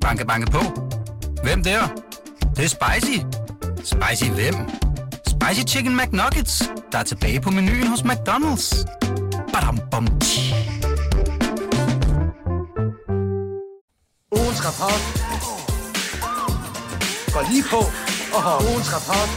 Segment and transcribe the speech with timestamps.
[0.00, 0.60] Banke, banke på.
[1.42, 1.80] Hvem der?
[2.40, 3.18] Det, det er spicy.
[3.84, 4.54] Spicy hvem?
[5.26, 8.84] Spicy Chicken McNuggets, der er tilbage på menuen hos McDonald's.
[9.52, 10.54] Badum, bom, tji.
[14.32, 15.02] Ugens rapport.
[17.32, 17.80] Går lige på.
[18.36, 18.54] Oho.
[18.70, 19.30] Ugens rapport.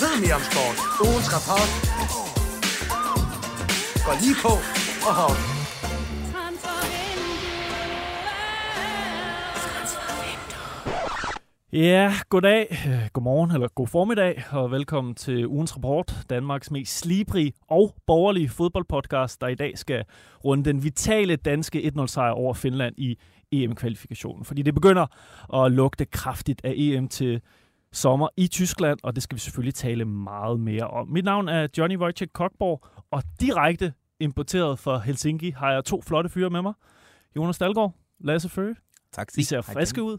[0.00, 0.76] Ved mere om sport.
[1.06, 1.70] Ugens rapport.
[4.06, 4.52] Går lige på.
[5.08, 5.49] Oho.
[11.80, 12.78] Ja, goddag,
[13.12, 19.40] godmorgen eller god formiddag, og velkommen til ugens rapport, Danmarks mest slibrige og borgerlige fodboldpodcast,
[19.40, 20.04] der i dag skal
[20.44, 23.18] runde den vitale danske 1-0-sejr over Finland i
[23.52, 24.44] EM-kvalifikationen.
[24.44, 25.06] Fordi det begynder
[25.64, 27.40] at lugte kraftigt af EM til
[27.92, 31.08] sommer i Tyskland, og det skal vi selvfølgelig tale meget mere om.
[31.08, 36.30] Mit navn er Johnny Wojciech Kokborg, og direkte importeret fra Helsinki har jeg to flotte
[36.30, 36.72] fyre med mig.
[37.36, 38.76] Jonas Dalgaard, Lasse Føge.
[39.12, 39.28] Tak.
[39.38, 40.18] I ser friske ud.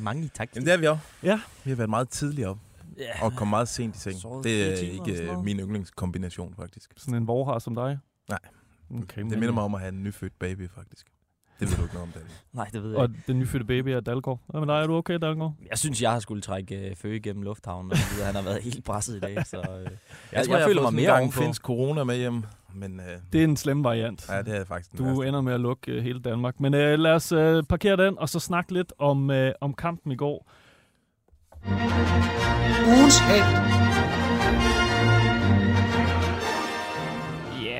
[0.00, 0.48] Mange tak.
[0.54, 1.02] Jamen, det er vi også.
[1.22, 1.40] Ja.
[1.64, 2.58] Vi har været meget tidligere op
[2.98, 3.24] Ja.
[3.24, 4.44] og kommet meget sent i seng.
[4.44, 6.92] Det er ikke min yndlingskombination, faktisk.
[6.96, 7.98] Sådan en vorhar som dig?
[8.28, 8.38] Nej.
[9.02, 11.06] Okay, Det minder mig om at have en nyfødt baby, faktisk.
[11.60, 12.30] Det ved du ikke noget om, Daniel.
[12.52, 13.20] Nej, det ved jeg Og ikke.
[13.26, 14.40] den nyfødte baby er Dalgaard.
[14.54, 14.72] Med dig?
[14.82, 15.54] Er du okay, Dalgaard?
[15.70, 18.84] Jeg synes, jeg har skulle trække øh, Føge igennem lufthavnen, og han har været helt
[18.84, 19.46] presset i dag.
[19.46, 19.90] Så, øh, jeg, Jeg,
[20.32, 21.40] jeg, tror, jeg, føler har mig mere gang ovenpå.
[21.40, 22.42] finsk corona med hjem,
[22.74, 24.28] men øh, Det er en slem variant.
[24.28, 25.28] ja, det er faktisk Du værste.
[25.28, 26.60] ender med at lukke øh, hele Danmark.
[26.60, 30.12] Men øh, lad os øh, parkere den, og så snakke lidt om, øh, om kampen
[30.12, 30.50] i går.
[32.86, 33.87] Ugens held.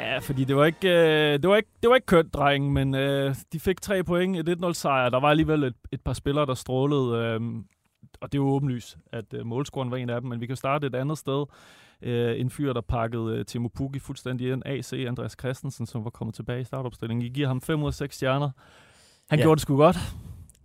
[0.09, 2.95] Ja, fordi det var ikke, øh, det var ikke, det var ikke kønt, drengen, men
[2.95, 5.09] øh, de fik tre point, et 1-0 sejr.
[5.09, 7.41] Der var alligevel et, et par spillere, der strålede, øh,
[8.21, 10.57] og det er jo åbenlyst, at øh, målscoren var en af dem, men vi kan
[10.57, 11.45] starte et andet sted.
[12.03, 14.63] Øh, en fyr, der pakkede øh, Timo Pukki fuldstændig ind.
[14.67, 17.27] AC, Andreas Christensen, som var kommet tilbage i startopstillingen.
[17.27, 18.51] I giver ham 5 ud af 6 stjerner.
[19.31, 19.45] Han ja.
[19.45, 19.97] gjorde det sgu godt.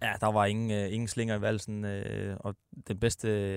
[0.02, 2.56] Ja, der var ingen, øh, ingen slinger i valsen, øh, og
[2.88, 3.56] det bedste,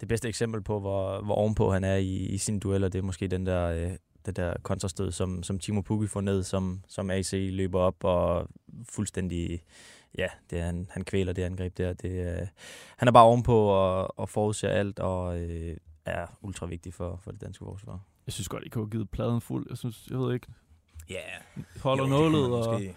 [0.00, 3.02] det bedste eksempel på, hvor, hvor ovenpå han er i, i sine dueller, det er
[3.02, 3.90] måske den der, øh,
[4.26, 8.48] det der kontrastød, som, som Timo Pukki får ned, som, som AC løber op og
[8.88, 9.62] fuldstændig,
[10.18, 11.92] ja, det er, han, han kvæler det angreb der.
[11.92, 12.46] Det, øh,
[12.96, 17.30] han er bare ovenpå og, og forudser alt, og øh, er ultra vigtig for, for
[17.30, 18.00] det danske forsvar.
[18.26, 19.66] Jeg synes godt, I kunne have givet pladen fuld.
[19.68, 20.46] Jeg synes, jeg ved ikke,
[21.10, 21.16] Ja,
[21.82, 22.96] holder det kunne nålet og måske.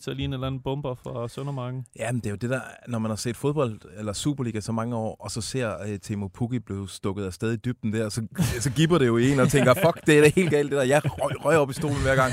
[0.00, 1.86] Til at ligne en eller anden bomber fra Søndermarken.
[1.98, 4.96] Jamen, det er jo det der, når man har set fodbold eller Superliga så mange
[4.96, 8.26] år, og så ser uh, Timo Pukki blive stukket afsted i dybden der, så,
[8.60, 10.84] så giver det jo en og tænker, fuck, det er da helt galt det der.
[10.84, 12.32] Jeg røg, røg op i stolen hver gang.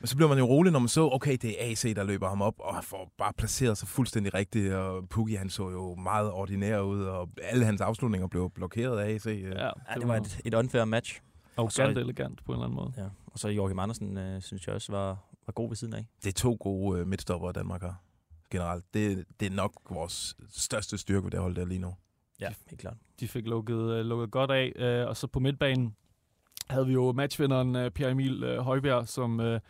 [0.00, 2.28] Men så bliver man jo rolig, når man så, okay, det er AC, der løber
[2.28, 5.94] ham op, og han får bare placeret sig fuldstændig rigtigt, og Pukki, han så jo
[5.94, 9.26] meget ordinær ud, og alle hans afslutninger blev blokeret af AC.
[9.26, 9.32] Ja.
[9.32, 9.70] Ja, Ja,
[10.00, 11.20] det var et, et unfair match.
[11.56, 12.92] arrogant så- elegant på en eller anden måde.
[12.96, 13.02] Ja.
[13.26, 15.16] Og så Joachim Andersen, øh, synes jeg også, var,
[15.46, 16.06] var god ved siden af.
[16.24, 18.02] Det er to gode uh, midtstopper, Danmark har
[18.50, 18.84] generelt.
[18.94, 21.94] Det, det er nok vores største styrke ved det hold der lige nu.
[22.40, 22.96] Ja, helt klart.
[23.20, 24.72] de fik lukket, øh, lukket godt af.
[24.76, 25.96] Øh, og så på midtbanen
[26.70, 29.60] havde vi jo matchvinderen øh, Pierre Emil øh, Højbjerg, som øh,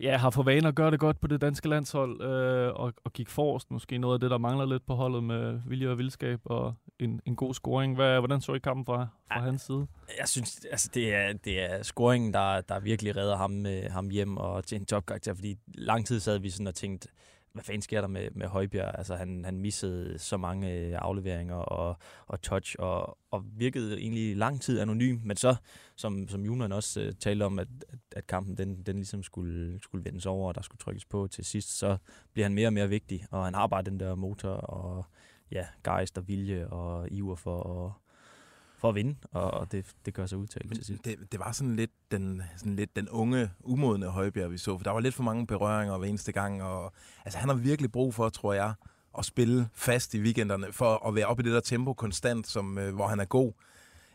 [0.00, 3.12] ja, har for vane at gøre det godt på det danske landshold, øh, og, og
[3.12, 3.70] gik forrest.
[3.70, 7.20] Måske noget af det, der mangler lidt på holdet med vilje og vildskab og en,
[7.26, 7.94] en god scoring.
[7.94, 9.44] Hvad, hvordan så I kampen fra, fra Ja.
[9.44, 9.86] hans side?
[10.18, 14.08] Jeg synes, altså det er, det er scoringen, der, der virkelig redder ham, øh, ham
[14.10, 17.08] hjem og til en topkarakter, fordi lang tid sad vi sådan og tænkte,
[17.52, 18.94] hvad fanden sker der med, med Højbjerg?
[18.98, 21.96] Altså han, han missede så mange øh, afleveringer og,
[22.26, 25.56] og touch, og, og virkede egentlig lang tid anonym, men så,
[25.96, 29.80] som, som Julian også øh, talte om, at, at, at kampen den, den ligesom skulle,
[29.82, 31.96] skulle vendes over, og der skulle trykkes på til sidst, så
[32.32, 35.04] bliver han mere og mere vigtig, og han har bare den der motor, og
[35.50, 37.92] ja, gejst og vilje og iver for at,
[38.80, 41.04] for at vinde, og, det, det gør sig udtalt Men til sidst.
[41.04, 44.78] det, det var sådan lidt, den, sådan lidt den unge, umodne Højbjerg, vi så.
[44.78, 46.62] For der var lidt for mange berøringer hver eneste gang.
[46.62, 46.92] Og,
[47.24, 48.74] altså, han har virkelig brug for, tror jeg,
[49.18, 52.78] at spille fast i weekenderne, for at være oppe i det der tempo konstant, som,
[52.78, 53.52] øh, hvor han er god.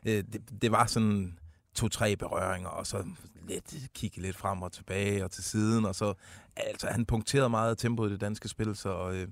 [0.06, 1.38] Øh, det, det var sådan
[1.76, 3.06] to-tre berøringer, og så
[3.48, 5.86] lidt kigge lidt frem og tilbage og til siden.
[5.86, 6.14] Og så,
[6.56, 9.28] altså, han punkterede meget af tempoet i det danske spil, så øh,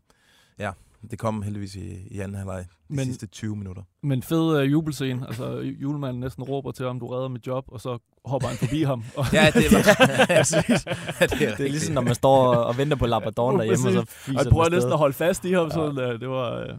[0.60, 0.72] ja,
[1.12, 2.66] det kom heldigvis i, i anden halvleg.
[2.90, 3.82] De Men- sidste 20 minutter.
[4.04, 5.28] Men fed uh, jubelscene.
[5.28, 8.84] Altså, julemanden næsten råber til ham, du redder mit job, og så hopper han forbi
[8.84, 9.04] ham.
[9.18, 10.06] Og Ja, det var...
[10.38, 10.86] Præcis.
[11.22, 13.94] ja, det, er Det er ligesom, når man står og venter på Labradoren derhjemme, og
[13.94, 15.70] så Og fiser jeg prøver næsten at holde fast i ham.
[15.72, 16.76] Sådan, uh, det, var, uh, det,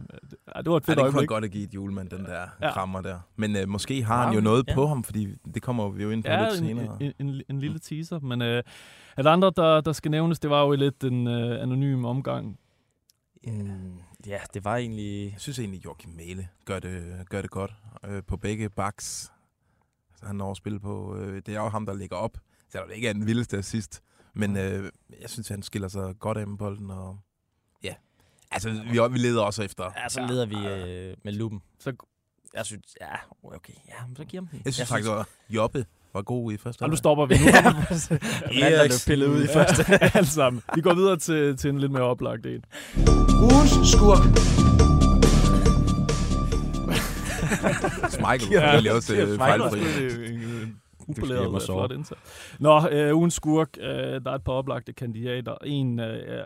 [0.55, 1.27] ja, det var et Ja, fedt det kunne han øjeblik.
[1.29, 2.67] godt have givet julemand, den der Ja.
[2.67, 2.73] ja.
[2.73, 3.19] krammer der.
[3.35, 4.73] Men øh, måske har han Ja, jo noget ja.
[4.73, 6.97] på ham, fordi det kommer vi jo ind på Ja, lidt en, senere.
[7.01, 8.19] en, en, en lille teaser.
[8.19, 8.47] Men uh,
[9.17, 12.57] at andre, der, der skal nævnes, det var jo lidt en uh, anonym omgang.
[13.47, 13.91] Mm,
[14.25, 15.31] ja, det var egentlig...
[15.31, 17.71] Jeg synes egentlig, Joachim Mæle gør det, gør det godt
[18.05, 19.31] øh, på begge backs.
[20.11, 21.17] Altså, han når at spille på...
[21.17, 22.37] Øh, det er jo ham, der ligger op.
[22.69, 24.01] Så er det ikke er den vildeste assist.
[24.33, 24.91] Men øh,
[25.21, 27.19] jeg synes, han skiller sig godt af med bolden, og
[27.83, 27.95] ja.
[28.51, 29.91] Altså, vi, vi leder også efter.
[29.97, 31.61] Ja, så leder vi øh, med lupen.
[31.79, 31.95] Så
[32.53, 34.61] Jeg synes, ja, okay, ja, så giver ham den.
[34.65, 36.97] Jeg synes faktisk, at Jobbe var god i første og nu halvleg.
[36.97, 37.35] stopper vi.
[37.35, 37.81] Nu kommer
[38.61, 39.85] Manden blev pillet ud i første.
[40.17, 40.61] alt sammen.
[40.75, 42.65] Vi går videre til, til en lidt mere oplagt en.
[43.41, 44.25] Ugens skurk.
[48.31, 49.79] Michael ja, også siger øh, Schmeichel fejlfri.
[51.07, 52.55] Upoleret øh, flot indsats.
[52.59, 53.77] Nå, øh, ugens skurk.
[53.79, 55.55] Øh, der er et par oplagte kandidater.
[55.65, 56.43] En, øh,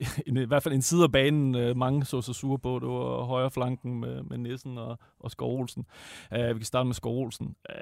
[0.26, 2.78] en, i hvert fald en side af banen, øh, mange så sig sure på.
[2.78, 5.86] Det var højre flanken med, med Nissen og, og Skov Olsen.
[6.34, 7.56] Øh, vi kan starte med Skov Olsen.
[7.70, 7.74] Øh,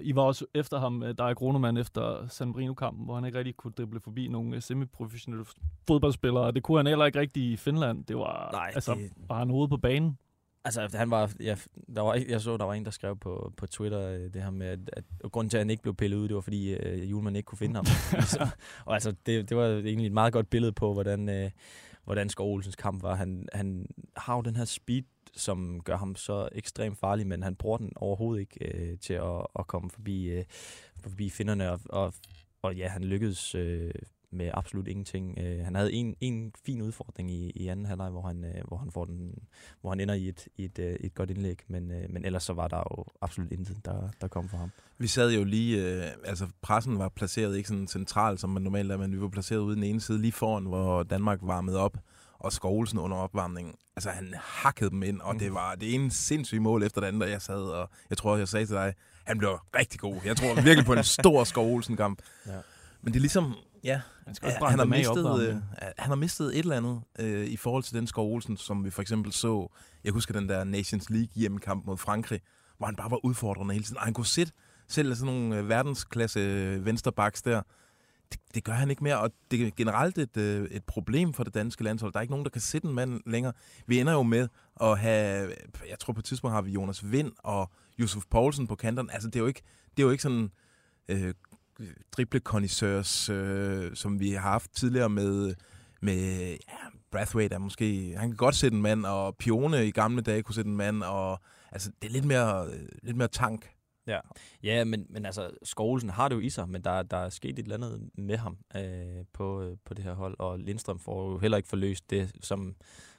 [0.00, 3.38] I var også efter ham, øh, der er Gronemann efter San Marino-kampen, hvor han ikke
[3.38, 5.44] rigtig kunne drible forbi nogle øh, semiprofessionelle
[5.86, 6.52] fodboldspillere.
[6.52, 8.04] Det kunne han heller ikke rigtig i Finland.
[8.04, 10.18] Det var, Nej, altså, det- var han ude på banen?
[10.64, 11.56] Altså, han var, ja,
[11.96, 14.50] der var, jeg så, der var en, der skrev på, på Twitter øh, det her
[14.50, 17.10] med, at, at grunden til, at han ikke blev pillet ud, det var, fordi øh,
[17.10, 17.86] Julemand ikke kunne finde ham.
[18.24, 18.48] så,
[18.86, 21.50] og altså, det, det var egentlig et meget godt billede på, hvordan, øh,
[22.04, 23.14] hvordan Skov Olsens kamp var.
[23.14, 23.86] Han, han
[24.16, 25.02] har jo den her speed,
[25.36, 29.46] som gør ham så ekstremt farlig, men han bruger den overhovedet ikke øh, til at,
[29.58, 30.44] at komme forbi, øh,
[31.00, 31.72] forbi finderne.
[31.72, 32.14] Og, og,
[32.62, 33.94] og ja, han lykkedes øh,
[34.32, 35.38] med absolut ingenting.
[35.38, 38.76] Øh, han havde en, en fin udfordring i, i anden halvleg, hvor han, øh, hvor
[38.76, 39.34] han får den
[39.80, 42.42] hvor han ender i et, i et, øh, et godt indlæg, men, øh, men ellers
[42.42, 44.70] så var der jo absolut intet, der, der kom fra ham.
[44.98, 48.92] Vi sad jo lige, øh, altså pressen var placeret ikke sådan centralt, som man normalt
[48.92, 51.98] er, men vi var placeret ude den ene side, lige foran, hvor Danmark varmede op,
[52.38, 53.74] og Skovlsen under opvarmningen.
[53.96, 57.22] Altså han hakkede dem ind, og det var det ene sindssyge mål efter det andet,
[57.22, 58.94] og jeg sad, og jeg tror, jeg sagde til dig,
[59.24, 60.16] han blev rigtig god.
[60.24, 62.22] Jeg tror virkelig på en stor Skovlsen-kamp.
[62.46, 62.52] Ja.
[63.02, 65.64] Men det er ligesom, ja, Han skal Ja, brænde han, har mistet, øh, opvarmningen.
[65.98, 68.90] han har mistet et eller andet øh, i forhold til den Skov Olsen, som vi
[68.90, 69.68] for eksempel så.
[70.04, 72.40] Jeg husker den der Nations League hjemmekamp mod Frankrig,
[72.78, 73.96] hvor han bare var udfordrende hele tiden.
[73.98, 74.52] Og han kunne sætte
[74.88, 77.62] selv sådan nogle øh, verdensklasse øh, vensterbacks der.
[78.32, 81.44] Det, det gør han ikke mere, og det er generelt et, øh, et problem for
[81.44, 82.12] det danske landshold.
[82.12, 83.52] Der er ikke nogen, der kan sætte en mand længere.
[83.86, 84.48] Vi ender jo med
[84.80, 85.52] at have,
[85.88, 87.70] jeg tror på et tidspunkt har vi Jonas Vind og
[88.00, 89.12] Yusuf Poulsen på kanterne.
[89.12, 89.62] Altså det er jo ikke,
[89.96, 90.50] det er jo ikke sådan
[91.08, 91.34] øh,
[92.12, 92.40] drible
[93.30, 95.54] øh, som vi har haft tidligere med,
[96.00, 96.76] med ja,
[97.10, 100.54] Brathwaite er måske, han kan godt sætte en mand, og Pione i gamle dage kunne
[100.54, 101.40] sætte en mand, og
[101.72, 103.70] altså, det er lidt mere, øh, lidt mere tank.
[104.06, 104.18] Ja,
[104.62, 107.58] ja men, men altså, Skovlsen har det jo i sig, men der, der er sket
[107.58, 111.30] et eller andet med ham øh, på, øh, på det her hold, og Lindstrøm får
[111.30, 112.74] jo heller ikke forløst det, som,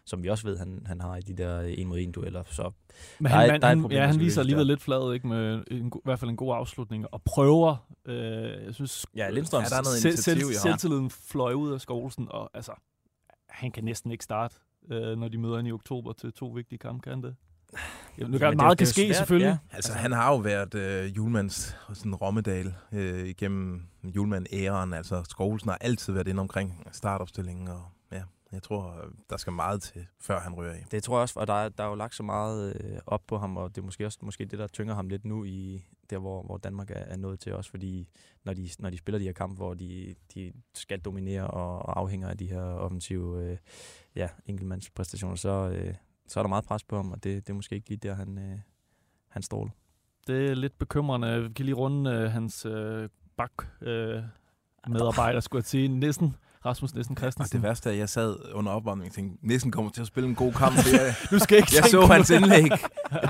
[0.06, 2.44] som vi også ved, han, han har i de der en mod en dueller.
[2.46, 2.72] Så
[3.20, 4.72] Men Der han, er- der er et han, problem, ja, der han viser alligevel der.
[4.74, 8.74] lidt flad, ikke, med en, i hvert fald en god afslutning, og prøver, øh, jeg
[8.74, 12.50] synes, ja, Lindstrøm, Ja, der er noget selv, selv, selvtilliden fløj ud af Skovlsen, og
[12.54, 12.72] altså,
[13.50, 14.56] han kan næsten ikke starte,
[14.92, 17.36] øh, når de møder ind i oktober til to vigtige kampe, kan han det?
[18.18, 19.48] Ja, nu kan, det- meget det er kan jo ske, svært, selvfølgelig.
[19.72, 19.76] ja.
[19.76, 24.94] Altså, han har jo været øh, Julmans sådan Rommedal øh, igennem Julmand-æren.
[24.94, 27.93] Altså, Skovlsen har altid været inde omkring startopstillingen, og ja,
[28.54, 30.80] jeg tror, der skal meget til, før han rører i.
[30.92, 33.22] Det tror jeg også, og der, er- der er jo lagt så meget øh, op
[33.28, 35.86] på ham, og det er måske også måske det, der tynger ham lidt nu i
[36.10, 38.08] der, hvor, hvor Danmark er, er nået til også, fordi
[38.44, 42.00] når de, når de spiller de her kampe, hvor de, de skal dominere og, og
[42.00, 43.58] afhænger af de her offensive øh,
[44.16, 45.96] ja, enkeltmandspræstationer, så, øh,
[46.28, 48.14] så er der meget pres på ham, og det, det er måske ikke lige der,
[48.14, 48.60] han, øh,
[49.28, 49.72] han stråler.
[50.28, 51.44] Det er lidt bekymrende.
[51.44, 53.52] Vi kan lige runde øh, hans øh, bak
[53.82, 54.24] øh,
[54.88, 55.88] medarbejder, skulle jeg sige.
[55.88, 56.36] Nissen,
[56.66, 57.58] Rasmus Nissen Og Christensen.
[57.58, 60.30] det værste er, at jeg sad under opvarmningen og tænkte, næsten kommer til at spille
[60.30, 60.76] en god kamp.
[60.94, 62.72] Jeg, Du skal ikke jeg så hans indlæg.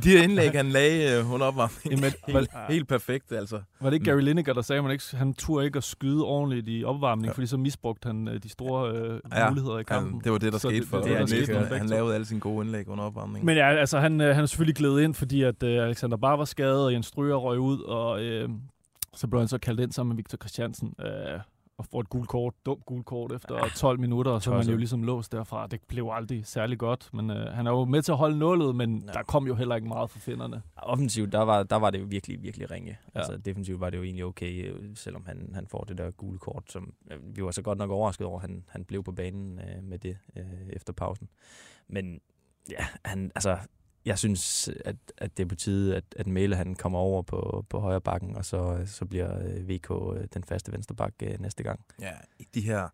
[0.04, 1.92] De indlæg, han lagde øh, under opvarmningen.
[1.92, 3.62] Jamen, Helt, var, helt perfekt, altså.
[3.82, 6.24] var det ikke Gary Lineker, der sagde, at man ikke, han turde ikke at skyde
[6.26, 7.34] ordentligt i opvarmningen, Ja.
[7.36, 10.12] fordi så misbrugte han øh, de store øh, Ja, muligheder i kampen.
[10.14, 11.78] Han, det var det, der Så skete det- for det det, der Nissen.
[11.78, 13.46] Han lavede alle sine gode indlæg under opvarmningen.
[13.46, 16.36] Men ja, altså han, øh, han er selvfølgelig glædet ind, fordi at øh, Alexander Bar
[16.36, 18.50] var skadet, og Jens Stryger røg ud, og øh,
[19.16, 21.40] så blev han så kaldt ind sammen med Victor Christiansen, øh,
[21.78, 24.68] og får et gult kort, dumt gult kort efter 12 minutter, og så er man
[24.68, 25.68] jo ligesom låst derfra.
[25.68, 28.76] Det blev aldrig særlig godt, men øh, han er jo med til at holde nullet,
[28.76, 29.12] men Ja.
[29.12, 30.62] der kom jo heller ikke meget for finderne.
[30.76, 32.98] Offensivt, der var, der var det jo virkelig, virkelig ringe.
[33.16, 33.20] Ja.
[33.20, 36.40] Altså defensivt var det jo egentlig okay, øh, selvom han, han får det der gule
[36.40, 39.60] kort, som øh, vi var så godt nok overrasket over, han, han blev på banen
[39.60, 41.30] øh, med det øh, efter pausen.
[41.88, 42.20] Men
[42.70, 43.58] ja, han, altså,
[44.06, 47.66] jeg synes, at, at det er på tide, at, at Mæle han kommer over på,
[47.70, 51.64] på højre bakken, og så, så bliver øh, VK øh, den faste vensterbak øh, næste
[51.64, 51.80] gang.
[52.02, 52.88] Ja, i de her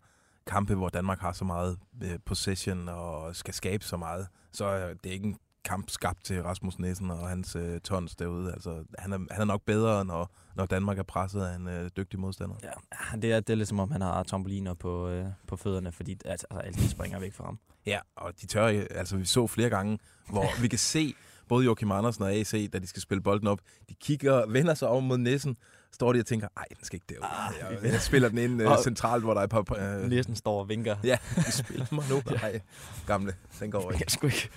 [0.47, 4.93] kampe, hvor Danmark har så meget øh, possession og skal skabe så meget, så er
[4.93, 8.53] det ikke en kamp skabt til Rasmus Nissen og hans øh, tons derude.
[8.53, 11.89] Altså, han, er, han er nok bedre, når, når Danmark er presset af en øh,
[11.97, 12.55] dygtig modstander.
[12.63, 15.91] Ja, det er, det er lidt som om, han har trampoliner på, øh, på fødderne,
[15.91, 17.59] fordi altså, altså, alt springer væk fra ham.
[17.85, 19.99] Ja, og de tør, altså vi så flere gange,
[20.29, 21.13] hvor vi kan se
[21.47, 24.87] både Joachim Andersen og AC, da de skal spille bolden op, de kigger, vender sig
[24.87, 25.57] over mod Nissen,
[25.93, 27.23] står de og tænker, ej, den skal ikke derud.
[27.23, 29.59] Ah, jeg, jeg spiller den ind uh, Og- centralt, hvor der er et par...
[30.03, 30.95] Uh, Næsten står og vinker.
[31.03, 32.15] ja, du spiller mig nu.
[32.41, 32.59] Nej,
[33.07, 34.03] gamle, den går ikke.
[34.05, 34.49] Jeg sgu ikke.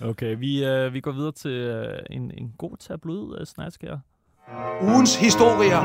[0.00, 3.98] Okay, vi, øh, vi går videre til øh, en, en god tabloid, øh, Snatsk her.
[4.82, 5.80] Ugens historier.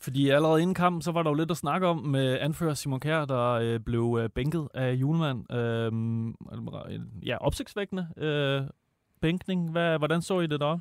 [0.00, 3.00] Fordi allerede inden kampen, så var der jo lidt at snakke om med anfører Simon
[3.00, 5.52] Kjær, der øh, blev øh, bænket af julemand.
[5.52, 5.92] Øh,
[7.26, 8.62] ja, opsigtsvækkende øh,
[9.22, 9.70] bænkning.
[9.70, 10.78] Hvad, hvordan så I det der?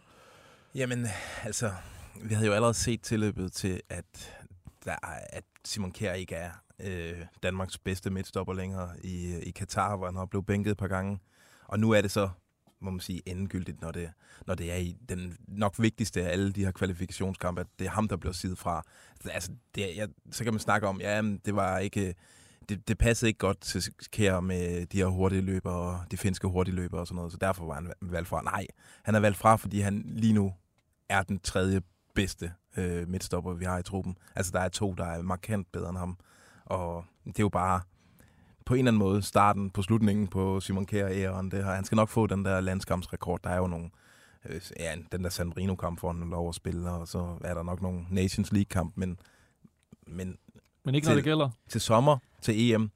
[0.76, 1.08] Jamen,
[1.44, 1.72] altså,
[2.24, 4.36] vi havde jo allerede set tilløbet til, at,
[4.86, 4.96] der,
[5.30, 10.16] at Simon Kjær ikke er øh, Danmarks bedste midtstopper længere i, i Katar, hvor han
[10.16, 11.20] har blevet bænket et par gange.
[11.68, 12.30] Og nu er det så,
[12.80, 14.12] må man sige, endegyldigt, når det,
[14.48, 17.92] når det er i den nok vigtigste af alle de her kvalifikationskampe, at det er
[17.92, 18.84] ham, der bliver siddet fra.
[19.32, 22.16] Altså, det, jeg, så kan man snakke om, ja, men det var ikke...
[22.70, 26.48] Det, det passede ikke godt til Kjær med de her hurtige løbere, og de finske
[26.48, 28.42] hurtige løbere og sådan noget, så derfor var han valgt fra.
[28.44, 28.68] Nej,
[29.04, 30.54] han er valgt fra, fordi han lige nu
[31.10, 31.82] er den tredje
[32.16, 34.18] bedste øh, midtstopper, vi har i truppen.
[34.36, 36.18] Altså, der er to, der er markant bedre end ham.
[36.66, 37.82] Og det er jo bare
[38.66, 41.52] på en eller anden måde starten på slutningen på Simon Kjær æren.
[41.52, 41.72] Det her.
[41.74, 43.40] Han skal nok få den der landskampsrekord.
[43.44, 43.90] Der er jo nogle,
[44.46, 47.64] øh, ja, den der San Marino-kamp, hvor han lov at spille, og så er der
[47.64, 49.20] nok nogle Nations League-kamp, men,
[50.08, 50.38] men
[50.86, 51.50] Men ikke når Til- det gælder.
[51.70, 52.92] til sommer, til EM,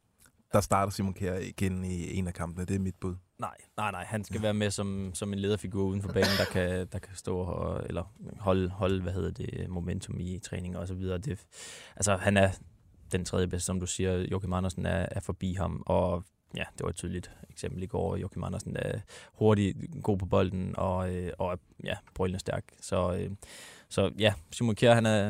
[0.54, 2.66] der starter Simon Kjær igen i en af kampene.
[2.66, 3.16] Det er mit bud.
[3.40, 4.04] Nej, nej, nej.
[4.04, 7.16] Han skal være med som, som en lederfigur uden for banen, der kan, der kan
[7.16, 8.04] stå og, eller
[8.40, 11.18] holde, holde, hvad hedder det, momentum i træning og så videre.
[11.18, 11.46] Det,
[11.96, 12.50] altså, han er
[13.12, 14.18] den tredje bedste, som du siger.
[14.18, 16.24] Joachim Andersen er, er forbi ham, og
[16.56, 18.16] ja, det var et tydeligt eksempel i går.
[18.16, 19.00] Joachim Andersen er
[19.34, 22.64] hurtig, god på bolden, og, øh, og ja, brølende stærk.
[22.82, 23.32] Så, øh,
[23.90, 25.28] så ja, Simon Kjær, han er,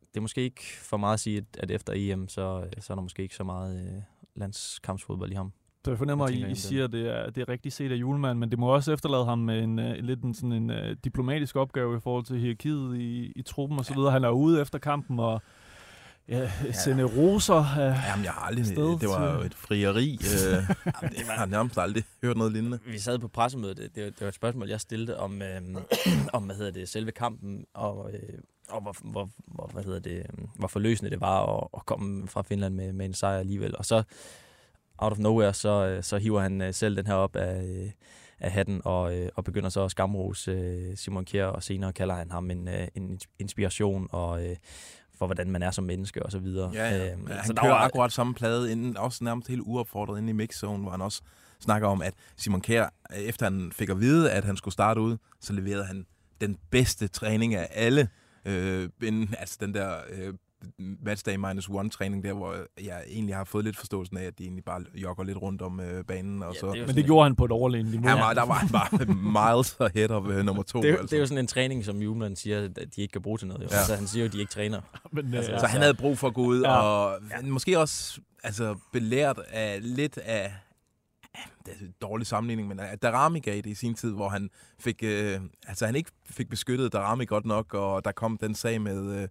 [0.00, 2.94] det er måske ikke for meget at sige, at, at efter EM, så, så er
[2.94, 4.02] der måske ikke så meget øh,
[4.34, 5.52] landskampsfodbold i ham.
[5.84, 6.58] Så jeg fornemmer, at I, I det?
[6.58, 9.24] siger, at det er, det er rigtigt set af julemanden, men det må også efterlade
[9.24, 12.96] ham med en, uh, lidt en, sådan en uh, diplomatisk opgave i forhold til hierarkiet
[12.96, 14.10] i, i truppen og så videre.
[14.10, 15.42] Han er ude efter kampen og
[16.28, 17.58] ja, sende roser.
[17.60, 18.66] Uh, Jamen, jeg har aldrig...
[18.66, 20.12] Sted Det var jo et frieri.
[20.12, 20.52] Øh,
[21.18, 22.78] jeg har nærmest aldrig hørt noget lignende.
[22.86, 25.60] Vi sad på pressemødet, det, det, var- det var et spørgsmål, jeg stillede om, øh,
[26.32, 30.16] om hvad hedder det, selve kampen, og, øh, og hvor, hvor, hvor, hvad hedder det,
[30.18, 33.76] øh, hvor forløsende det var at, at komme fra Finland med, med en sejr alligevel.
[33.76, 34.02] Og så,
[35.00, 37.90] out of nowhere, så, øh, så hiver han øh, selv den her op af, øh,
[38.40, 42.50] af hatten, og, og begynder så at skamrose Simon Kjær, og senere kalder han ham
[42.50, 44.40] en, en inspiration, og
[45.18, 46.70] for hvordan man er som menneske, og så videre.
[46.74, 47.12] Ja, ja.
[47.12, 50.18] Øhm, Ja, så han der kører var- akkurat samme plade, inden, også nærmest helt uopfordret
[50.18, 51.22] inde i mixzone, hvor han også
[51.60, 55.16] snakker om, at Simon Kjær, efter han fik at vide, at han skulle starte ud,
[55.40, 56.06] så leverede han
[56.40, 58.08] den bedste træning af alle.
[58.44, 60.34] Øh, inden, altså den der øh,
[60.78, 64.42] matchday minus one træning der, hvor jeg egentlig har fået lidt forståelsen af, at de
[64.44, 66.42] egentlig bare jogger lidt rundt om øh, banen.
[66.42, 68.08] Og Ja, så, det men det en- gjorde han på et overlegent niveau.
[68.08, 69.06] han var, der var han bare
[69.56, 70.78] miles ahead af øh, nummer to.
[70.82, 71.06] Det, er, jo- altså.
[71.10, 73.48] det er jo sådan en træning, som Julemand siger, at de ikke kan bruge til
[73.48, 73.60] noget.
[73.62, 73.66] Jo.
[73.70, 73.74] Ja.
[73.74, 73.78] Ja.
[73.78, 74.80] Altså, han siger jo, at de ikke træner.
[75.12, 76.70] Men, Altså, øh, Så han havde brug for at gå ud Ja.
[76.72, 76.78] ja.
[76.80, 77.42] og ja.
[77.46, 80.52] måske også altså, belært af lidt af
[81.66, 84.50] det er en dårlig sammenligning, men Darami gav det i sin tid, hvor han
[84.80, 88.80] fik, øh, altså han ikke fik beskyttet Darami godt nok, og der kom den sag
[88.80, 89.28] med, øh,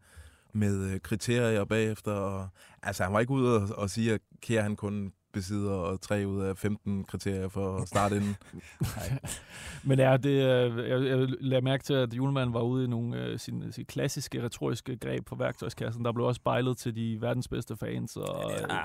[0.53, 2.12] med øh, kriterier bagefter.
[2.12, 2.48] Og,
[2.84, 6.41] altså han var ikke ude og, og sige, at Kjær han kun besidder 3 ud
[6.41, 8.36] af 15 kriterier for at starte inden.
[9.84, 13.24] Men er det, øh, jeg, jeg lader mærke til, at julemanden var ude i nogle
[13.25, 16.06] øh, sine, sine klassiske retoriske greb på værktøjskassen.
[16.06, 18.15] Der blev også spejlet til de verdens bedste fans.
[18.18, 18.79] Og, øh, Ja,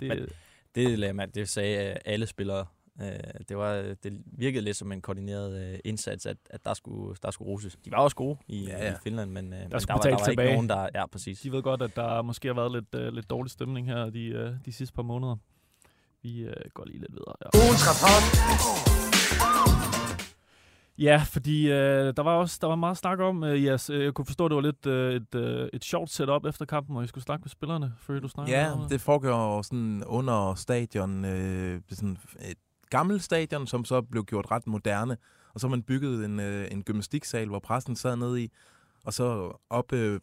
[0.00, 0.28] det, men-
[0.74, 2.66] Det, lagde man, det sagde øh, alle spillere.
[3.02, 3.08] Øh,
[3.48, 3.72] Det, var,
[4.02, 7.76] det virkede lidt som en koordineret øh, indsats, at, at der, skulle, der skulle roses.
[7.84, 10.00] De var også gode i, Ja, ja, i Finland, men, øh, men der, skulle var,
[10.00, 10.52] der var ikke tilbage.
[10.52, 10.88] nogen, der...
[10.94, 11.40] Ja, præcis.
[11.40, 14.24] de ved godt, at der måske har været lidt, øh, lidt dårlig stemning her de,
[14.26, 15.36] øh, de sidste par måneder.
[16.22, 17.34] Vi øh, går lige lidt videre.
[17.44, 17.48] Ja.
[20.98, 24.14] Ja, fordi øh, der var også der var meget snak om, øh, yes, øh, jeg
[24.14, 27.02] kunne forstå, at det var lidt øh, et, øh, et sjovt setup efter kampen, hvor
[27.02, 31.24] I skulle snakke med spillerne, før du snakkede Ja, om det foregår sådan under stadion,
[31.24, 32.56] øh, sådan et
[32.96, 35.16] gammelt stadion, som så blev gjort ret moderne.
[35.54, 38.50] Og så har man bygget en, øh, en gymnastiksal, hvor præsten sad nede i.
[39.04, 40.20] Og så oppe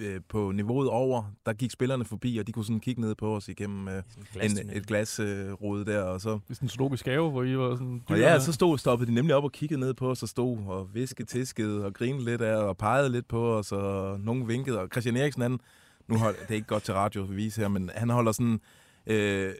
[0.00, 3.36] øh, på niveauet over, der gik spillerne forbi, og de kunne sådan kigge ned på
[3.36, 4.02] os igennem øh,
[4.42, 6.02] en, et glasrude øh, der.
[6.02, 8.02] Og så, Det er sådan en zoologisk have, hvor I var sådan...
[8.08, 10.58] og ja, så stod, stoppede de nemlig op og kiggede ned på os og stod
[10.66, 14.80] og viskede, tiskede og grinede lidt af og pegede lidt på os, og nogen vinkede.
[14.80, 15.60] Og Christian Eriksen, han,
[16.08, 18.60] nu hold, det er ikke godt til radio at vise her, men han holder sådan,
[19.06, 19.54] øh,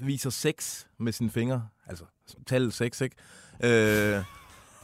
[0.00, 2.04] viser seks med sine fingre, altså
[2.46, 3.16] tallet seks, ikke?
[4.16, 4.24] Øh,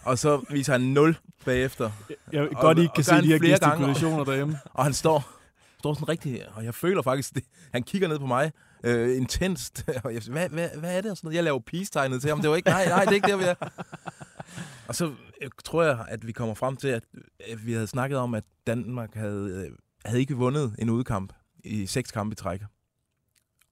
[0.02, 1.90] og så viser han 0 bagefter,
[2.32, 4.58] Jeg og- godt, I ikke kan se de her gestikulationer derhjemme.
[4.74, 5.30] og han står,
[5.78, 8.52] står sådan rigtig, og jeg føler faktisk, det, han kigger ned på mig,
[8.84, 11.10] øh, intenst, og jeg, hvad, hvad, hvad er det?
[11.10, 11.36] Og sådan noget.
[11.36, 13.44] Jeg laver peace-tegnet til ham, det var ikke, nej, nej, det er ikke der, vi
[13.44, 13.54] er.
[14.88, 17.02] Og så øh, tror jeg, at vi kommer frem til, at
[17.50, 21.32] øh, vi havde snakket om, at Danmark havde, øh, havde ikke vundet en udkamp
[21.64, 22.60] i seks kampe i træk.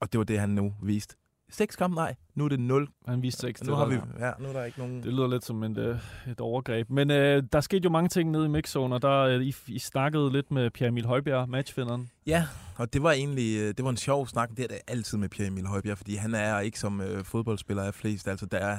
[0.01, 1.17] Og det var det, han nu viste.
[1.53, 1.95] Seks kampe?
[1.95, 2.89] Nej, nu er det nul.
[3.07, 3.65] Han viste seks.
[3.65, 5.03] Nu, har vi, ja, nu er der ikke nogen...
[5.03, 6.91] Det lyder lidt som en, øh, et overgreb.
[6.91, 9.79] Men øh, der skete jo mange ting nede i mixzone, og der, øh, I, I
[9.79, 12.11] snakkede lidt med Pierre Emil Højbjerg, matchfinderen.
[12.27, 14.51] Ja, og det var egentlig øh, det var en sjov snak.
[14.51, 17.83] Det er det altid med Pierre Emil Højbjerg, fordi han er ikke som øh, fodboldspiller
[17.83, 18.29] af flest.
[18.29, 18.79] Altså, der er,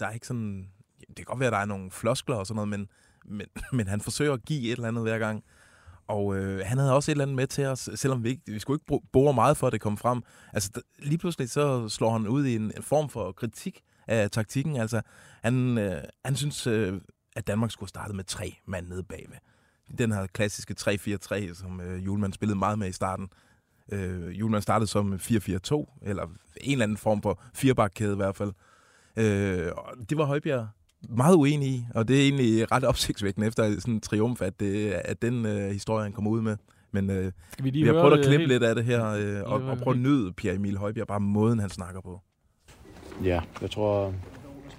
[0.00, 0.68] der er ikke sådan...
[1.08, 2.88] Det kan godt være, at der er nogle floskler og sådan noget, men,
[3.24, 3.46] men,
[3.78, 5.44] men han forsøger at give et eller andet hver gang.
[6.08, 8.58] Og øh, han havde også et eller andet med til os, selvom vi ikke, vi
[8.58, 10.22] skulle ikke bore meget for, at det kom frem.
[10.52, 14.76] Altså lige pludselig så slår han ud i en, en form for kritik af taktikken.
[14.76, 15.00] Altså
[15.42, 17.00] han, øh, han synes, øh,
[17.36, 19.36] at Danmark skulle starte med tre mand nede bagved.
[19.98, 23.28] Den her klassiske 3-4-3, som øh, Julemand spillede meget med i starten.
[23.92, 26.26] Øh, Julemand startede som 4-4-2, eller
[26.60, 28.52] en eller anden form for firebakkæde i hvert fald.
[29.16, 30.68] Øh, og det var Højbjerg
[31.08, 34.90] meget uenig i, og det er egentlig ret opsigtsvækkende efter sådan en triumf, at, det,
[34.90, 36.56] at den øh, historie, han kommer ud med.
[36.92, 39.52] Men øh, Skal vi, lige vi har prøvet at klippe lidt af det her, øh,
[39.52, 42.20] og, og prøve at nyde Pierre Emil Højbjerg, bare måden, han snakker på.
[43.24, 44.14] Ja, jeg tror,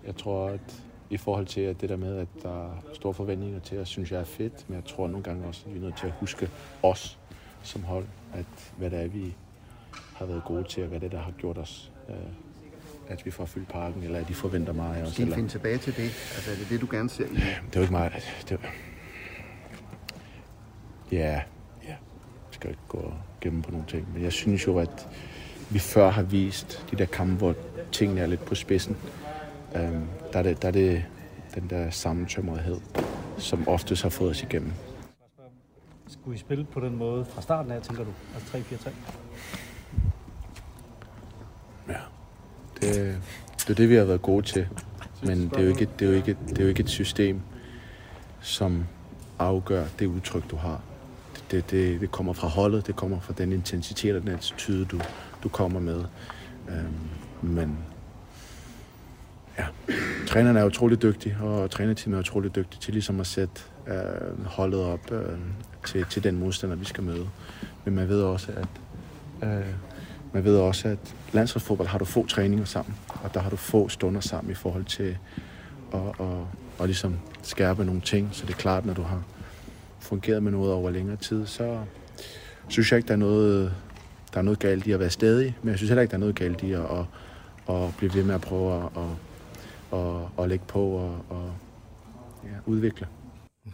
[0.05, 3.59] jeg tror at i forhold til at det der med, at der er store forventninger
[3.59, 5.83] til os, synes jeg er fedt, men jeg tror nogle gange også, at vi er
[5.83, 6.49] nødt til at huske
[6.83, 7.19] os
[7.63, 9.35] som hold, at hvad det er, vi
[10.15, 12.15] har været gode til, og hvad det er, der har gjort os øh,
[13.07, 15.03] at vi får fyldt parken, eller at de forventer mig.
[15.07, 16.03] Skal I finde tilbage til det?
[16.03, 17.27] Altså er det det, du gerne ser?
[17.27, 18.13] Det er jo ikke meget.
[18.49, 18.57] Det er...
[21.11, 21.41] Ja,
[21.83, 21.87] ja.
[21.87, 21.97] Jeg
[22.51, 24.13] skal ikke gå gennem på nogle ting.
[24.13, 25.07] Men jeg synes jo, at
[25.69, 27.55] vi før har vist de der kampe, hvor
[27.91, 28.97] tingene er lidt på spidsen.
[29.75, 31.05] Øhm, der, er det, der er det
[31.55, 32.81] den der sammentømmerhed,
[33.37, 34.71] som oftest har fået os igennem.
[36.07, 38.09] Skulle I spille på den måde fra starten af, tænker du?
[38.35, 38.89] Altså 3-4-3?
[41.89, 41.99] Ja.
[42.83, 43.17] Det,
[43.59, 44.67] det er det, vi har været gode til.
[45.23, 47.41] Men det er jo ikke, det er jo ikke, det er jo ikke et system,
[48.41, 48.85] som
[49.39, 50.81] afgør det udtryk, du har.
[51.51, 54.99] Det, det, det kommer fra holdet, det kommer fra den intensitet og den attitude, du,
[55.43, 56.03] du kommer med.
[56.69, 56.93] Øhm,
[57.41, 57.77] men
[59.57, 59.65] ja,
[60.27, 64.79] trænerne er utrolig dygtige, og trænerteamet er utrolig dygtige til ligesom at sætte øh, holdet
[64.79, 65.37] op øh,
[65.85, 67.27] til, til den modstander, vi skal møde.
[67.85, 68.67] Men man ved også, at
[69.49, 69.65] øh,
[70.33, 73.89] man ved også, at landsholdsfodbold har du få træninger sammen, og der har du få
[73.89, 75.17] stunder sammen i forhold til
[75.93, 76.37] at, at, at,
[76.79, 78.29] at ligesom skærpe nogle ting.
[78.31, 79.23] Så det er klart, når du har
[79.99, 81.79] fungeret med noget over længere tid, så
[82.67, 83.73] synes jeg ikke, der er noget,
[84.33, 86.19] der er noget galt i at være stadig, men jeg synes heller ikke, der er
[86.19, 87.05] noget galt i at, at,
[87.75, 91.53] at blive ved med at prøve at, at, at, at lægge på og, og
[92.43, 93.07] ja, udvikle.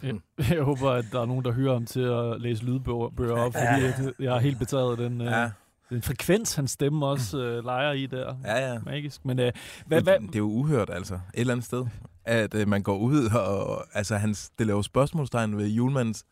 [0.02, 3.52] Jeg, jeg håber, at der er nogen, der hører ham til at læse lydbøger op,
[3.52, 5.50] fordi jeg er helt betaget af den, ja.
[5.90, 8.36] En frekvens, hans stemme også øh, leger i der.
[8.44, 8.78] Ja, ja.
[8.78, 9.24] Magisk.
[9.24, 9.52] Men, øh,
[9.86, 10.20] hvad, hvad?
[10.20, 11.14] Det er jo uhørt, altså.
[11.14, 11.86] Et eller andet sted.
[12.24, 13.84] At øh, man går ud og...
[13.92, 16.24] Altså, han stiller jo spørgsmålstegn ved Julmans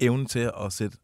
[0.00, 0.96] evne til at sætte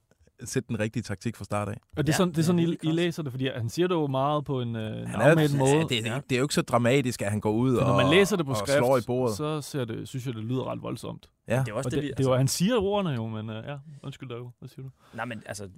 [0.45, 1.77] sætte den rigtige taktik fra start af.
[1.97, 3.89] Og det er sådan, ja, det er sådan I, I læser det, fordi han siger
[3.89, 5.71] det jo meget på en, øh, en måde.
[5.71, 7.97] Ja, det, er, det er jo ikke så dramatisk, at han går ud og, når
[7.97, 9.37] man læser det på skrift, slår i bordet.
[9.37, 11.27] så ser det, synes jeg, det lyder ret voldsomt.
[11.49, 11.63] Ja.
[11.67, 13.55] Det er også og det, det, altså, det var, han siger ordene jo, men uh,
[13.55, 14.91] ja, undskyld dig Hvad siger du?
[15.15, 15.69] Nej, men altså,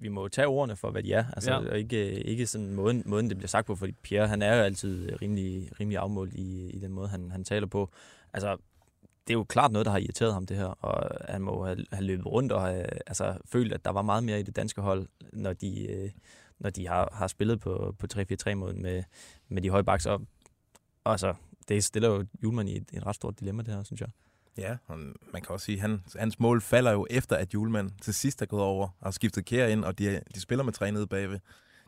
[0.00, 1.24] vi må jo tage ordene for, hvad de er.
[1.32, 1.58] Altså, ja.
[1.58, 4.62] og ikke, ikke sådan måden, måden, det bliver sagt på, fordi Pierre, han er jo
[4.62, 7.90] altid rimelig, rimelig afmålt i, i den måde, han, han taler på.
[8.32, 8.56] Altså,
[9.26, 10.66] det er jo klart noget, der har irriteret ham, det her.
[10.66, 14.24] Og han må have, have løbet rundt og have altså, følt, at der var meget
[14.24, 16.10] mere i det danske hold, når de, øh,
[16.58, 19.02] når de har, har spillet på, på 3-4-3-måden med,
[19.48, 20.06] med de høje baks.
[20.06, 20.20] Og,
[21.04, 21.34] altså,
[21.68, 24.08] det stiller jo Julemand i et, et ret stort dilemma, det her, synes jeg.
[24.58, 24.98] Ja, og
[25.32, 28.42] man kan også sige, at han, hans mål falder jo efter, at Julemand til sidst
[28.42, 31.06] er gået over og har skiftet kære ind, og de, de spiller med tre nede
[31.06, 31.38] bagved.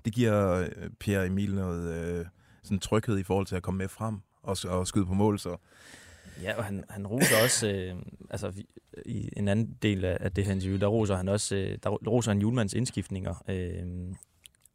[0.05, 2.27] Det giver Per Pierre Emil noget øh,
[2.62, 5.57] sådan tryghed i forhold til at komme med frem og, og skyde på mål, så
[6.42, 7.94] Ja, og han, han roser også, øh,
[8.31, 8.53] altså
[9.07, 11.90] i en anden del af, af det her interview, der roser han også, øh, der
[11.90, 14.14] roser han Julmans indskiftninger, øh,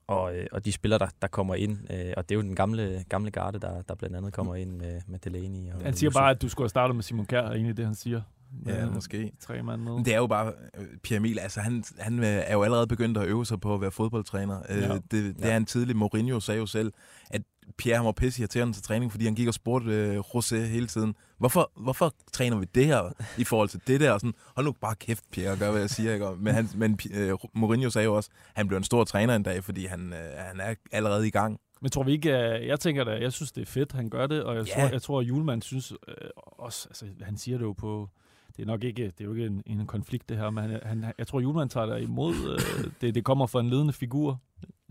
[0.08, 2.56] og, øh, og de spillere, der, der kommer ind, øh, og det er jo den
[2.56, 5.74] gamle, gamle garde, der, der blandt andet kommer ind med, med Delaney.
[5.74, 7.96] Og han siger bare, at du skulle have startet med Simon Kjær, egentlig det, han
[7.96, 8.22] siger.
[8.66, 9.32] Ja, øh, måske.
[9.40, 9.94] Tre mand med.
[9.94, 12.88] Men det er jo bare, øh, Pierre Emil, altså han, han øh, er jo allerede
[12.88, 14.62] begyndt at øve sig på at være fodboldtræner.
[14.70, 14.94] Ja.
[14.94, 15.52] Det, det ja.
[15.52, 16.94] er en tidlig, Mourinho sagde jo selv,
[17.30, 17.42] at
[17.78, 20.88] Pierre han var pisse irriterende til træning, fordi han gik og spurgte øh, José hele
[20.88, 24.12] tiden, hvorfor, hvorfor træner vi det her i forhold til det der?
[24.12, 26.14] Og sådan, hold nu bare kæft, Pierre, gør, hvad jeg siger.
[26.14, 26.28] Ikke?
[26.40, 29.44] Men, han, men øh, Mourinho sagde jo også, at han blev en stor træner en
[29.44, 31.60] dag, fordi han, øh, han er allerede i gang.
[31.82, 32.32] Men tror vi ikke,
[32.68, 34.80] jeg tænker da, jeg synes, det er fedt, han gør det, og jeg, yeah.
[34.80, 38.10] tror, jeg tror, at Julemand synes øh, også, altså han siger det jo på,
[38.58, 40.80] det er nok ikke, det er jo ikke en, en konflikt det her, men han,
[40.84, 44.40] han, jeg tror, Julemand tager der imod, øh, det, det kommer fra en ledende figur,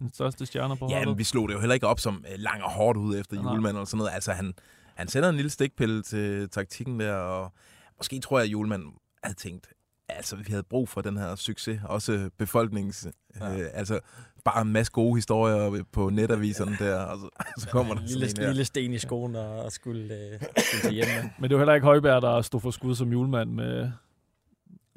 [0.00, 2.38] den største stjerne på Ja, men vi slog det jo heller ikke op som øh,
[2.38, 4.12] lang og hårdt ud efter julemand eller sådan noget.
[4.14, 4.54] Altså, han,
[4.94, 7.52] han sender en lille stikpille til taktikken der, og
[7.96, 8.82] måske tror jeg, at Julemand
[9.24, 9.66] havde tænkt,
[10.08, 13.06] altså vi havde brug for den her succes, også befolknings,
[13.40, 13.58] ja.
[13.58, 14.00] øh, altså
[14.44, 17.28] bare en masse gode historier på netaviserne der, og så,
[17.62, 20.82] så kommer ja, der lille, sådan en lille sten i skoen og skulle, øh, skulle
[20.82, 21.30] til hjemme.
[21.40, 23.90] Men det var heller ikke Højbjerg, der stod for skud som julemand med,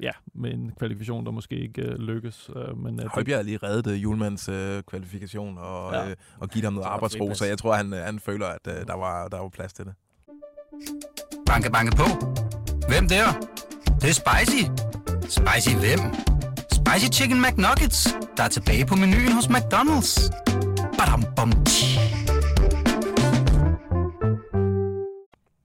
[0.00, 2.50] ja, med en kvalifikation, der måske ikke øh, lykkes.
[2.56, 6.08] Øh, men, øh, Højbjerg har lige reddet øh, Julemands øh, kvalifikation og, Ja.
[6.10, 8.86] øh, og givet ham noget arbejdsro, så jeg tror, han, øh, han føler, at øh,
[8.86, 9.94] der, var, der var plads til det.
[11.46, 12.04] Banke, banke på.
[12.88, 13.26] Hvem der?
[13.84, 14.62] Det, det er spicy.
[15.22, 16.00] Spicy hvem?
[16.72, 20.30] Spicy Chicken McNuggets, der er tilbage på menuen hos McDonald's.
[20.98, 21.98] Badum, bom, tji.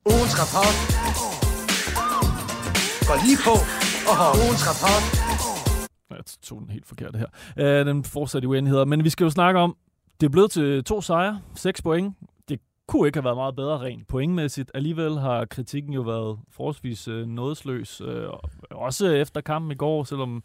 [0.05, 0.75] Ugens rapport.
[3.07, 3.78] Går lige på.
[4.09, 5.03] Og ugens rapport.
[6.09, 7.25] Jeg tog den helt forkert her.
[7.57, 8.85] Øh, den fortsatte i uenigheder.
[8.85, 9.75] Men vi skal jo snakke om,
[10.19, 12.15] det er blevet til to sejre, seks point.
[12.49, 14.71] Det kunne ikke have været meget bedre rent pointmæssigt.
[14.73, 18.01] Alligevel har kritikken jo været forholdsvis øh, nådesløs.
[18.01, 18.27] Øh,
[18.71, 20.43] også efter kampen i går, selvom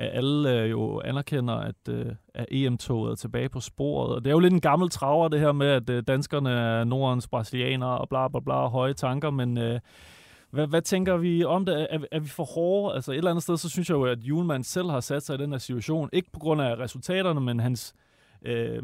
[0.00, 4.14] øh, alle øh, jo anerkender, at, øh, at EM-toget er tilbage på sporet.
[4.14, 6.84] Og det er jo lidt en gammel traver, det her med, at øh, danskerne er
[6.84, 9.58] Nordens brasilianere og bla bla bla, høje tanker, men...
[9.58, 9.80] Øh,
[10.54, 11.86] hvad, hvad tænker vi om det?
[11.90, 12.94] Er, er vi for hårde?
[12.94, 15.34] Altså et eller andet sted, så synes jeg jo, at Julemand selv har sat sig
[15.34, 16.10] i den her situation.
[16.12, 17.94] Ikke på grund af resultaterne, men hans...
[18.42, 18.82] Øh,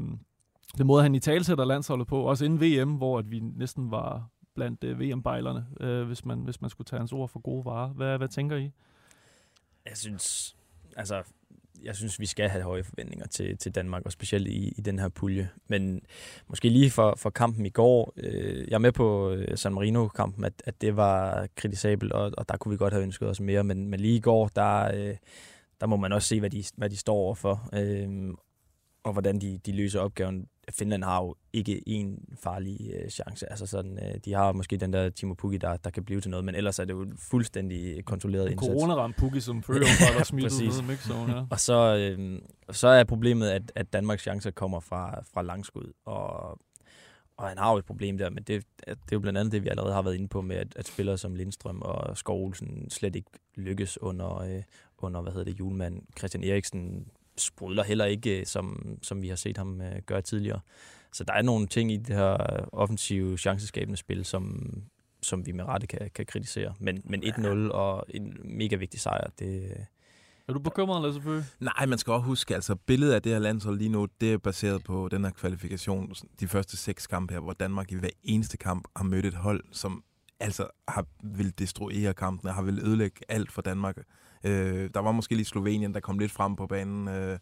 [0.78, 4.28] den måde, han i talsætter landsholdet på, også inden VM, hvor at vi næsten var
[4.54, 7.88] blandt øh, VM-bejlerne, øh, hvis, man, hvis man skulle tage hans ord for gode varer.
[7.88, 8.70] Hvad, hvad tænker I?
[9.88, 10.56] Jeg synes,
[10.96, 11.22] altså,
[11.84, 14.98] jeg synes, vi skal have høje forventninger til, til Danmark, og specielt i, i den
[14.98, 15.48] her pulje.
[15.68, 16.00] Men
[16.48, 20.44] måske lige for, for kampen i går, øh, jeg er med på øh, San Marino-kampen,
[20.44, 23.64] at, at det var kritisabelt, og, og der kunne vi godt have ønsket os mere.
[23.64, 25.16] Men, men lige i går, der, øh,
[25.80, 28.34] der må man også se, hvad de, hvad de står overfor, øh,
[29.02, 30.46] og hvordan de, de løser opgaven.
[30.70, 33.50] Finland har jo ikke en farlig øh, chance.
[33.50, 36.30] Altså sådan, øh, de har måske den der Timo Pukki, der, der kan blive til
[36.30, 38.68] noget, men ellers er det jo en fuldstændig kontrolleret indsats.
[38.68, 41.42] Corona-ramt Pukki, som følger var der smidt ud mixzone, ja.
[41.50, 45.92] Og så, øh, så er problemet, at, at Danmarks chancer kommer fra, fra langskud.
[46.04, 46.58] Og,
[47.36, 49.62] og han har jo et problem der, men det, det er jo blandt andet det,
[49.62, 52.90] vi allerede har været inde på med, at, at spillere som Lindstrøm og Skov Olsen
[52.90, 54.62] slet ikke lykkes under, øh,
[54.98, 56.02] under hvad hedder det, julemand.
[56.18, 57.06] Christian Eriksen
[57.40, 60.60] sprudler heller ikke, øh, som, som vi har set ham øh, gøre tidligere.
[61.12, 62.36] Så der er nogle ting i det her
[62.72, 64.72] offensive chanceskabende spil, som,
[65.22, 66.74] som vi med rette kan, kan kritisere.
[66.78, 69.76] Men, men 1-0 og en mega vigtig sejr, det,
[70.48, 71.44] Er du bekymret, Lasse Bøge?
[71.60, 74.38] Nej, man skal også huske, altså billedet af det her landshold lige nu, det er
[74.38, 78.56] baseret på den her kvalifikation, de første seks kampe her, hvor Danmark i hver eneste
[78.56, 80.04] kamp har mødt et hold, som
[80.40, 83.96] altså har vil destruere kampene, har vil ødelægge alt for Danmark.
[84.44, 87.38] Øh, der var måske lige Slovenien, der kom lidt frem på banen, øh,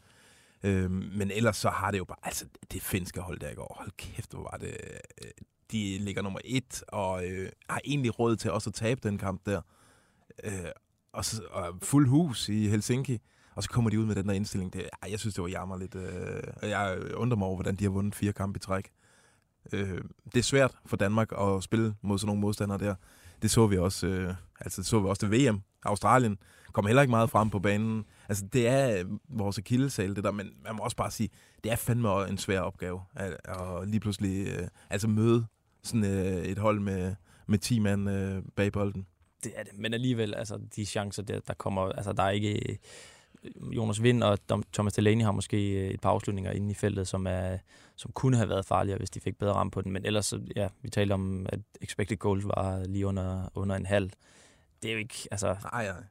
[0.63, 3.77] øh, men ellers så har det jo bare, altså det finske hold der i går,
[3.79, 4.77] hold kæft, hvor var det,
[5.23, 5.31] øh,
[5.73, 9.47] de ligger nummer et, og øh, har egentlig råd til også at tabe den kamp
[9.47, 9.61] der.
[10.45, 10.53] Øh,
[11.13, 13.19] og, så, og fuld hus i Helsinki,
[13.55, 14.73] og så kommer de ud med den der indstilling.
[14.73, 15.95] Det, ej, jeg synes, det var jammerligt.
[15.95, 18.91] Øh, og jeg undrer mig over, hvordan de har vundet fire kampe i træk.
[19.73, 22.95] Øh, det er svært for Danmark at spille mod sådan nogle modstandere der.
[23.43, 25.63] Det så vi også, øh, altså det så vi også til VM.
[25.85, 26.39] Australien
[26.73, 28.05] kom heller ikke meget frem på banen.
[28.29, 31.31] Altså det er øh, vores akillesal, det der, men man må også bare sige,
[31.65, 35.47] det er fandme en svær opgave at, at lige pludselig øh, altså møde
[35.83, 37.15] sådan øh, et hold med,
[37.47, 39.07] med 10 mand øh, bag bolden.
[39.45, 42.71] Det er det, men alligevel, altså de chancer, der, der kommer, altså der er ikke...
[42.73, 42.77] Øh,
[43.77, 44.39] Jonas Vind og
[44.73, 47.59] Thomas Delaney har måske øh, et par afslutninger inde i feltet, som, er,
[47.97, 49.93] som kunne have været farligere, hvis de fik bedre ramme på den.
[49.93, 54.11] Men ellers, ja, vi talte om, at expected goals var lige under, under en halv.
[54.83, 55.57] Det er jo ikke, altså...
[55.73, 56.03] Nej, nej.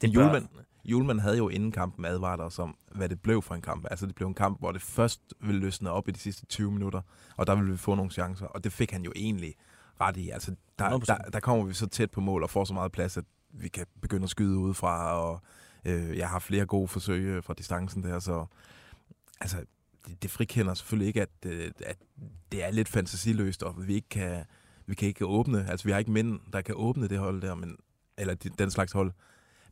[0.00, 0.48] Det Julemand,
[0.84, 3.86] Julemand havde jo inden kampen advaret os om, hvad det blev for en kamp.
[3.90, 6.72] Altså det blev en kamp, hvor det først ville løsne op i de sidste 20
[6.72, 7.00] minutter,
[7.36, 9.54] og der ville vi få nogle chancer, og det fik han jo egentlig
[10.00, 10.30] ret i.
[10.30, 11.04] Altså der, 100%.
[11.06, 13.68] der, der kommer vi så tæt på mål og får så meget plads, at vi
[13.68, 15.40] kan begynde at skyde udefra, og
[15.84, 18.46] øh, jeg har flere gode forsøg øh, fra distancen der, så
[19.40, 19.56] altså
[20.06, 21.96] det, det frikender selvfølgelig ikke, at, øh, at
[22.52, 24.44] det er lidt fantasiløst, og vi ikke kan,
[24.86, 27.54] vi kan ikke åbne, altså vi har ikke mænd, der kan åbne det hold der,
[27.54, 27.76] men,
[28.18, 29.12] eller de- den slags hold.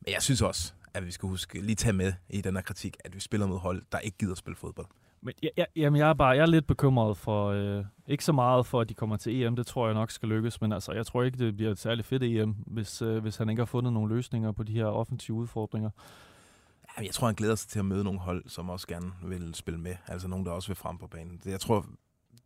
[0.00, 2.96] Men jeg synes også, at vi skal huske lige tage med i den her kritik,
[3.04, 4.86] at vi spiller mod hold, der ikke gider spille fodbold.
[5.22, 8.32] Men jeg, jeg, jamen, jeg er bare jeg er lidt bekymret for, øh, ikke så
[8.32, 10.92] meget for, at de kommer til EM, det tror jeg nok skal lykkes, men altså,
[10.92, 13.66] jeg tror ikke, det bliver et særligt fedt EM, hvis, øh, hvis han ikke har
[13.66, 15.90] fundet nogle løsninger på de her offensive udfordringer.
[16.96, 19.54] Jamen, jeg tror, han glæder sig til at møde nogle hold, som også gerne vil
[19.54, 19.96] spille med.
[20.06, 21.40] Altså nogen, der også vil frem på banen.
[21.44, 21.86] Jeg tror,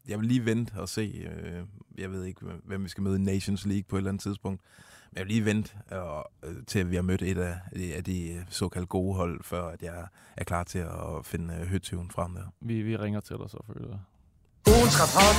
[0.08, 1.28] jeg vil lige vente og se.
[1.44, 1.62] øh,
[1.98, 4.62] Jeg ved ikke, hvem vi skal møde i Nations League på et eller andet tidspunkt.
[5.10, 7.54] Men jeg vil lige vente og, øh, til, at vi har mødt et af,
[7.96, 12.10] af de såkaldt gode hold, før at jeg er klar til at finde øh, høtyven
[12.10, 12.42] frem der.
[12.60, 13.98] Vi, vi ringer til dig så, føler jeg.
[14.66, 15.36] Ugens rapport.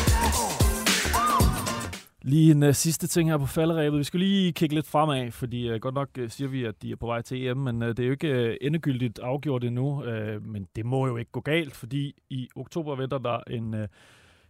[2.22, 4.00] Lige en uh, sidste ting her på falderæbet.
[4.00, 6.92] Vi skal lige kigge lidt fremad, fordi uh, godt nok uh, siger vi, at de
[6.92, 9.88] er på vej til EM, men uh, det er jo ikke uh, endegyldigt afgjort endnu.
[9.88, 13.80] Uh, men det må jo ikke gå galt, fordi i oktober venter der en, uh,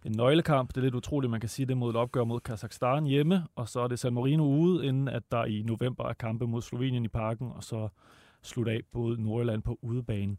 [0.06, 0.70] en nøglekamp.
[0.70, 3.70] Det er lidt utroligt, man kan sige det mod et opgør mod Kazakhstan hjemme, og
[3.70, 7.06] så er det San Marino ude, inden at der i november er kampe mod Slovenien
[7.06, 7.90] i parken, og så
[8.44, 10.38] slutte af både Nordjylland på udebane.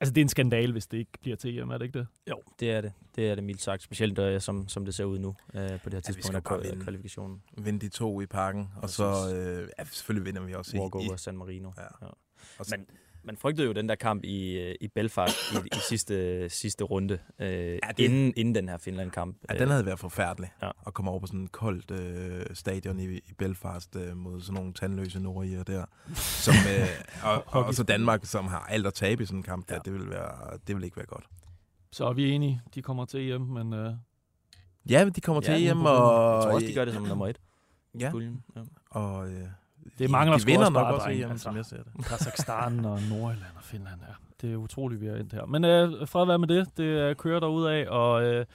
[0.00, 2.06] Altså, det er en skandal, hvis det ikke bliver til EM, er det ikke det?
[2.30, 2.92] Jo, det er det.
[3.16, 3.82] Det er det mildt sagt.
[3.82, 6.36] Specielt uh, som, som det ser ud nu uh, på det her Ja, tidspunkt skal
[6.36, 6.84] af kval- vinde.
[6.84, 7.42] kvalifikationen.
[7.58, 11.14] Vinde de to i parken, og så øh, ja, selvfølgelig vinder vi også i, Walkover
[11.14, 11.70] i San Marino.
[11.76, 11.82] Ja.
[11.82, 12.10] Ja.
[12.58, 12.86] og så, Men
[13.26, 17.18] man frygtede jo den der kamp i, øh, i Belfast i, i sidste, sidste runde,
[17.38, 19.36] øh, ja, det- inden, inden den her Finland-kamp.
[19.50, 20.50] Ja, den havde været forfærdelig.
[20.62, 20.70] Ja.
[20.86, 24.54] At komme over på sådan et koldt øh, stadion i, i Belfast øh, mod sådan
[24.54, 25.84] nogle tandløse nordriger der.
[26.14, 26.88] Som, øh,
[27.30, 29.80] og, og, så Danmark, som har alt at tabe i sådan en kamp, der, Ja.
[29.84, 31.24] det, vil være, det vil ikke være godt.
[31.92, 33.92] Så er vi enige, de kommer til EM, men uh,
[34.90, 35.90] Ja, men de kommer Ja, til uden EM, problemer.
[35.90, 36.34] og...
[36.36, 37.40] Jeg tror også, de gør det som nummer et.
[38.00, 38.42] Ja, Puljen.
[38.56, 38.60] Ja.
[38.90, 39.28] og...
[39.30, 39.46] Øh,
[39.98, 41.42] Det mangler de sgu vinder nok også EM, altså.
[41.44, 42.04] som jeg ser det.
[42.06, 44.00] Kazakhstan og Nordjylland og Finland.
[44.08, 44.14] Ja.
[44.40, 45.46] Det er utroligt, vi er endt her.
[45.46, 46.68] Men øh, fred være med det.
[46.76, 48.46] Det uh, kører derud af, og øh,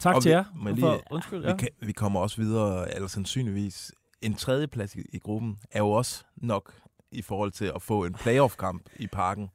[0.00, 0.44] tak Og til vi- jer.
[0.62, 1.56] For, lige- undskyld, Vi, ja.
[1.56, 3.92] kan, vi kommer også videre, eller sandsynligvis.
[4.22, 6.72] En tredjeplads i, i gruppen er jo også nok
[7.12, 9.50] i forhold til at få en playoff-kamp i parken.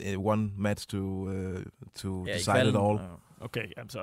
[0.00, 1.54] Eh, One match to, uh,
[1.94, 2.98] to Ja, decide it all.
[2.98, 3.44] Ja.
[3.44, 4.00] Okay, jamen så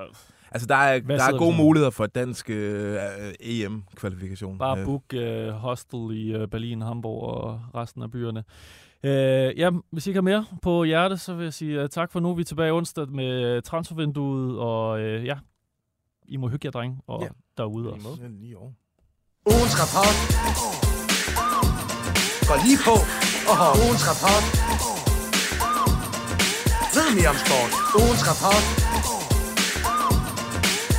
[0.54, 2.54] Altså, der er, Hvad der er gode muligheder for dansk uh,
[3.40, 4.58] EM-kvalifikation.
[4.58, 8.44] bare Øh, book øh, hostel i øh, Berlin, Hamburg og resten af byerne.
[9.04, 12.12] Øh, ja, hvis I ikke har mere på hjerte, så vil jeg sige uh, tak
[12.12, 12.34] for nu.
[12.34, 15.34] Vi er tilbage onsdag med øh, transfervinduet, og øh, ja,
[16.28, 17.28] I må hygge jer, drenge, og Ja.
[17.58, 18.08] derude også.
[19.46, 20.16] Ugens rapport
[22.48, 22.94] går lige på.
[23.50, 23.68] Oho.
[23.84, 24.44] Ugens rapport.
[26.96, 27.70] Ved mere om sport.
[28.00, 28.83] Ugens rapport